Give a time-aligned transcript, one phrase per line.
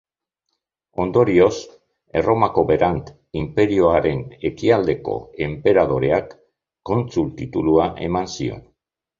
[1.03, 1.57] Ondorioz,
[2.21, 3.11] Erromako berant
[3.41, 6.37] inperioaren Ekialdeko enperadoreak
[6.93, 8.69] kontsul titulua eman zion.